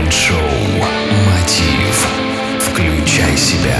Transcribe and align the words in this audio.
Mind 0.00 0.17
Show 0.17 0.34
«Мотив». 1.26 2.08
Включай 2.58 3.36
себя. 3.36 3.76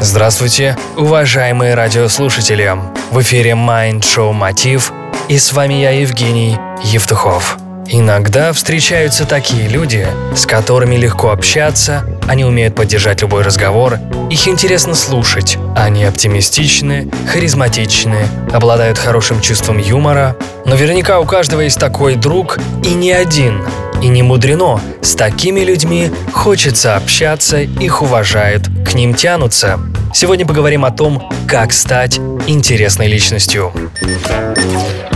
Здравствуйте, 0.00 0.76
уважаемые 0.98 1.74
радиослушатели! 1.74 2.74
В 3.10 3.22
эфире 3.22 3.54
Mind 3.54 3.93
Show 3.93 4.32
«Мотив» 4.32 4.92
и 5.28 5.38
с 5.38 5.50
вами 5.54 5.74
я, 5.74 5.92
Евгений 5.92 6.58
Евтухов. 6.84 7.56
Иногда 7.88 8.52
встречаются 8.52 9.24
такие 9.24 9.66
люди, 9.68 10.06
с 10.34 10.44
которыми 10.44 10.96
легко 10.96 11.30
общаться, 11.30 12.04
они 12.28 12.44
умеют 12.44 12.74
поддержать 12.74 13.22
любой 13.22 13.44
разговор, 13.44 13.98
их 14.28 14.46
интересно 14.46 14.94
слушать, 14.94 15.56
они 15.74 16.04
оптимистичны, 16.04 17.08
харизматичны, 17.32 18.26
обладают 18.52 18.98
хорошим 18.98 19.40
чувством 19.40 19.78
юмора. 19.78 20.36
Наверняка 20.66 21.20
у 21.20 21.24
каждого 21.24 21.60
есть 21.60 21.78
такой 21.78 22.16
друг 22.16 22.58
и 22.84 22.92
не 22.92 23.12
один. 23.12 23.64
И 24.02 24.08
не 24.08 24.22
мудрено, 24.22 24.80
с 25.02 25.14
такими 25.14 25.60
людьми 25.60 26.10
хочется 26.32 26.96
общаться, 26.96 27.60
их 27.60 28.02
уважают, 28.02 28.68
к 28.86 28.94
ним 28.94 29.14
тянутся. 29.14 29.80
Сегодня 30.14 30.46
поговорим 30.46 30.84
о 30.84 30.90
том, 30.90 31.30
как 31.48 31.72
стать 31.72 32.18
интересной 32.46 33.08
личностью. 33.08 33.72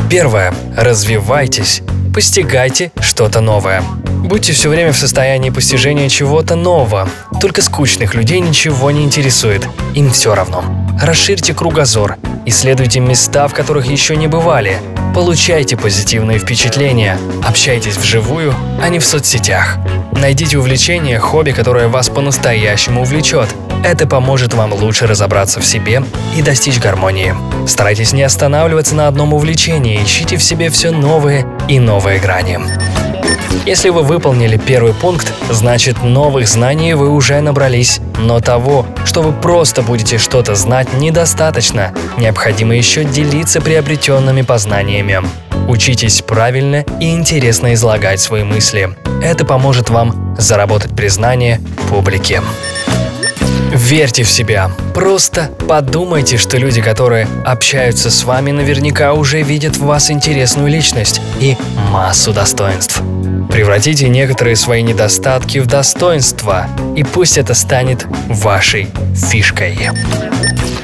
Первое. 0.09 0.52
Развивайтесь 0.77 1.83
постигайте 2.12 2.93
что-то 3.01 3.41
новое. 3.41 3.83
Будьте 4.24 4.52
все 4.52 4.69
время 4.69 4.93
в 4.93 4.97
состоянии 4.97 5.51
постижения 5.51 6.09
чего-то 6.09 6.55
нового. 6.55 7.09
Только 7.41 7.62
скучных 7.62 8.15
людей 8.15 8.41
ничего 8.41 8.91
не 8.91 9.05
интересует. 9.05 9.66
Им 9.95 10.10
все 10.10 10.35
равно. 10.35 10.65
Расширьте 11.01 11.55
кругозор. 11.55 12.16
Исследуйте 12.47 13.01
места, 13.01 13.49
в 13.49 13.55
которых 13.55 13.87
еще 13.87 14.16
не 14.16 14.27
бывали. 14.27 14.79
Получайте 15.14 15.77
позитивные 15.77 16.38
впечатления. 16.38 17.18
Общайтесь 17.45 17.96
вживую, 17.96 18.55
а 18.80 18.88
не 18.88 19.01
в 19.01 19.05
соцсетях. 19.05 19.79
Найдите 20.12 20.57
увлечение, 20.57 21.18
хобби, 21.18 21.51
которое 21.51 21.88
вас 21.88 22.09
по-настоящему 22.09 23.02
увлечет. 23.02 23.48
Это 23.85 24.07
поможет 24.07 24.54
вам 24.54 24.73
лучше 24.73 25.07
разобраться 25.07 25.60
в 25.60 25.66
себе 25.66 26.04
и 26.37 26.43
достичь 26.43 26.79
гармонии. 26.79 27.35
Старайтесь 27.66 28.12
не 28.12 28.23
останавливаться 28.23 28.95
на 28.95 29.09
одном 29.09 29.35
увлечении, 29.35 30.02
ищите 30.02 30.37
в 30.37 30.43
себе 30.45 30.70
все 30.70 30.93
новые 30.93 31.46
и 31.68 31.80
новые 31.80 32.20
грани. 32.20 32.60
Если 33.66 33.88
вы 33.88 34.02
выполнили 34.02 34.57
первый 34.57 34.95
пункт, 34.95 35.32
значит 35.51 36.02
новых 36.02 36.46
знаний 36.46 36.95
вы 36.95 37.10
уже 37.10 37.40
набрались. 37.40 38.01
Но 38.21 38.40
того, 38.40 38.87
что 39.04 39.23
вы 39.23 39.32
просто 39.32 39.82
будете 39.82 40.18
что-то 40.18 40.54
знать, 40.54 40.93
недостаточно. 40.93 41.93
Необходимо 42.18 42.76
еще 42.76 43.04
делиться 43.04 43.60
приобретенными 43.60 44.43
познаниями. 44.43 45.23
Учитесь 45.68 46.21
правильно 46.23 46.85
и 47.01 47.10
интересно 47.15 47.74
излагать 47.74 48.21
свои 48.21 48.45
мысли. 48.45 48.91
Это 49.23 49.45
поможет 49.45 49.88
вам 49.88 50.35
заработать 50.37 50.95
признание 50.95 51.60
публики. 51.88 52.41
Верьте 53.73 54.24
в 54.24 54.30
себя. 54.30 54.71
Просто 54.95 55.51
подумайте, 55.68 56.37
что 56.37 56.57
люди, 56.57 56.82
которые 56.82 57.29
общаются 57.45 58.10
с 58.10 58.24
вами, 58.24 58.51
наверняка 58.51 59.13
уже 59.13 59.43
видят 59.43 59.76
в 59.76 59.85
вас 59.85 60.10
интересную 60.10 60.68
личность 60.68 61.21
и 61.41 61.57
массу 61.91 62.32
достоинств. 62.32 63.01
Превратите 63.51 64.09
некоторые 64.09 64.56
свои 64.56 64.82
недостатки 64.82 65.59
в 65.59 65.66
достоинства, 65.66 66.66
и 66.97 67.03
пусть 67.03 67.37
это 67.37 67.54
станет 67.54 68.06
вашей 68.28 68.88
фишкой. 69.15 69.91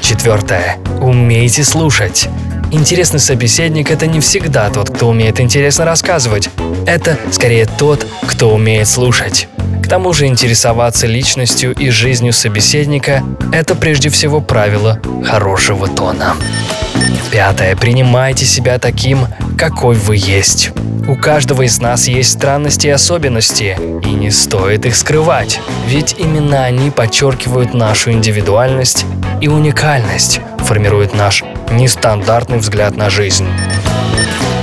Четвертое. 0.01 0.77
Умейте 1.01 1.63
слушать. 1.63 2.29
Интересный 2.71 3.19
собеседник– 3.19 3.89
это 3.91 4.07
не 4.07 4.19
всегда 4.19 4.69
тот, 4.69 4.89
кто 4.89 5.07
умеет 5.07 5.39
интересно 5.39 5.85
рассказывать. 5.85 6.49
Это 6.85 7.17
скорее 7.31 7.65
тот, 7.65 8.05
кто 8.27 8.53
умеет 8.53 8.89
слушать. 8.89 9.47
К 9.81 9.87
тому 9.87 10.11
же 10.11 10.25
интересоваться 10.25 11.07
личностью 11.07 11.73
и 11.73 11.89
жизнью 11.89 12.33
собеседника– 12.33 13.23
это 13.53 13.73
прежде 13.75 14.09
всего 14.09 14.41
правило 14.41 14.99
хорошего 15.25 15.87
тона. 15.87 16.35
Пятое. 17.31 17.75
Принимайте 17.75 18.45
себя 18.45 18.79
таким, 18.79 19.27
какой 19.57 19.95
вы 19.95 20.15
есть. 20.15 20.71
У 21.07 21.15
каждого 21.15 21.63
из 21.63 21.79
нас 21.79 22.07
есть 22.07 22.31
странности 22.31 22.87
и 22.87 22.91
особенности, 22.91 23.77
и 24.03 24.09
не 24.09 24.31
стоит 24.31 24.85
их 24.85 24.95
скрывать, 24.95 25.59
ведь 25.87 26.15
именно 26.17 26.63
они 26.63 26.89
подчеркивают 26.89 27.73
нашу 27.73 28.11
индивидуальность 28.11 29.05
и 29.41 29.47
уникальность, 29.47 30.41
формируют 30.59 31.13
наш 31.13 31.43
нестандартный 31.71 32.57
взгляд 32.57 32.95
на 32.97 33.09
жизнь. 33.09 33.47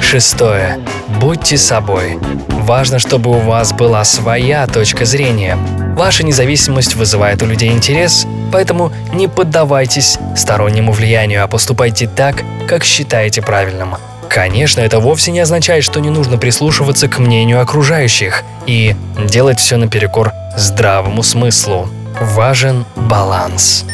Шестое. 0.00 0.78
Будьте 1.20 1.56
собой. 1.56 2.18
Важно, 2.48 2.98
чтобы 2.98 3.30
у 3.30 3.38
вас 3.38 3.72
была 3.72 4.04
своя 4.04 4.66
точка 4.66 5.04
зрения. 5.04 5.58
Ваша 5.94 6.24
независимость 6.24 6.96
вызывает 6.96 7.40
у 7.42 7.46
людей 7.46 7.70
интерес, 7.70 8.26
поэтому 8.50 8.90
не 9.12 9.28
поддавайтесь 9.28 10.18
стороннему 10.36 10.90
влиянию, 10.90 11.44
а 11.44 11.46
поступайте 11.46 12.08
так, 12.08 12.42
как 12.66 12.82
считаете 12.82 13.42
правильным. 13.42 13.94
Конечно, 14.28 14.80
это 14.80 14.98
вовсе 14.98 15.30
не 15.30 15.38
означает, 15.38 15.84
что 15.84 16.00
не 16.00 16.10
нужно 16.10 16.36
прислушиваться 16.36 17.06
к 17.06 17.20
мнению 17.20 17.60
окружающих 17.60 18.42
и 18.66 18.96
делать 19.24 19.60
все 19.60 19.76
наперекор 19.76 20.32
здравому 20.56 21.22
смыслу. 21.22 21.88
Важен 22.20 22.84
баланс. 22.96 23.84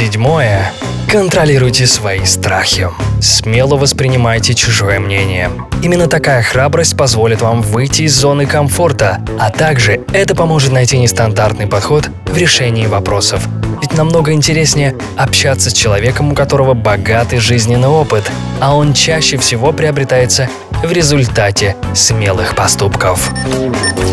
Седьмое. 0.00 0.72
Контролируйте 1.10 1.86
свои 1.86 2.24
страхи. 2.24 2.88
Смело 3.20 3.76
воспринимайте 3.76 4.54
чужое 4.54 4.98
мнение. 4.98 5.50
Именно 5.82 6.06
такая 6.06 6.42
храбрость 6.42 6.96
позволит 6.96 7.42
вам 7.42 7.60
выйти 7.60 8.04
из 8.04 8.14
зоны 8.14 8.46
комфорта, 8.46 9.20
а 9.38 9.50
также 9.50 10.00
это 10.14 10.34
поможет 10.34 10.72
найти 10.72 10.96
нестандартный 10.96 11.66
подход 11.66 12.08
в 12.24 12.34
решении 12.34 12.86
вопросов. 12.86 13.46
Ведь 13.82 13.92
намного 13.92 14.32
интереснее 14.32 14.96
общаться 15.18 15.68
с 15.68 15.74
человеком, 15.74 16.32
у 16.32 16.34
которого 16.34 16.72
богатый 16.72 17.38
жизненный 17.38 17.88
опыт, 17.88 18.24
а 18.58 18.74
он 18.74 18.94
чаще 18.94 19.36
всего 19.36 19.70
приобретается 19.72 20.48
в 20.82 20.90
результате 20.90 21.76
смелых 21.92 22.54
поступков. 22.54 23.30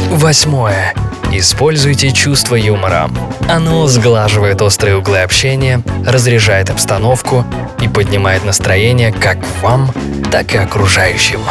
Восьмое. 0.10 0.94
Используйте 1.32 2.12
чувство 2.12 2.56
юмора. 2.56 3.10
Оно 3.50 3.86
сглаживает 3.88 4.62
острые 4.62 4.98
углы 4.98 5.20
общения, 5.20 5.82
разряжает 6.06 6.70
обстановку 6.70 7.46
и 7.82 7.88
поднимает 7.88 8.46
настроение 8.46 9.12
как 9.12 9.38
вам, 9.62 9.92
так 10.32 10.56
и 10.56 10.58
окружающим. 10.58 11.42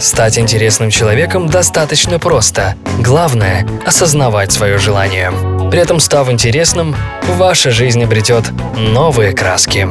Стать 0.00 0.38
интересным 0.38 0.90
человеком 0.90 1.48
достаточно 1.48 2.18
просто. 2.18 2.76
Главное– 3.00 3.66
осознавать 3.86 4.52
свое 4.52 4.78
желание. 4.78 5.32
При 5.70 5.80
этом, 5.80 6.00
став 6.00 6.30
интересным, 6.30 6.94
ваша 7.36 7.70
жизнь 7.70 8.02
обретет 8.02 8.44
новые 8.76 9.32
краски. 9.32 9.88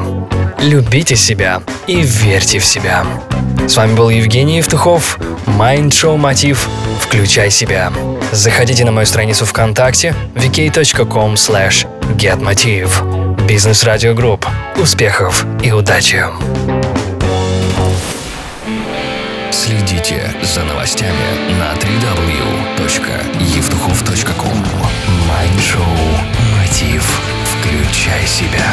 Любите 0.61 1.15
себя 1.15 1.61
и 1.87 2.01
верьте 2.01 2.59
в 2.59 2.65
себя. 2.65 3.05
С 3.67 3.75
вами 3.75 3.95
был 3.95 4.09
Евгений 4.09 4.57
Евтухов, 4.57 5.19
Mind 5.45 5.89
Show 5.89 6.17
Мотив 6.17 6.69
«Включай 6.99 7.49
себя». 7.49 7.91
Заходите 8.31 8.85
на 8.85 8.91
мою 8.91 9.05
страницу 9.05 9.45
ВКонтакте 9.45 10.13
vk.com 10.35 11.33
slash 11.33 11.85
getmotiv. 12.17 12.89
Business 13.47 13.83
Radio 13.83 14.13
Group. 14.13 14.45
Успехов 14.81 15.45
и 15.63 15.71
удачи! 15.71 16.23
Следите 19.51 20.31
за 20.43 20.63
новостями 20.63 21.11
на 21.59 21.73
www.евтухов.ком 21.73 24.65
Mind 25.27 25.54
Show 25.54 25.81
«Мотив». 26.51 27.21
Включай 27.45 28.27
себя. 28.27 28.64